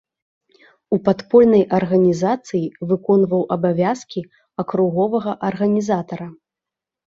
У 0.95 0.97
падпольнай 1.09 1.63
арганізацыі 1.79 2.65
выконваў 2.93 3.45
абавязкі 3.57 4.25
акруговага 4.67 5.39
арганізатара. 5.53 6.27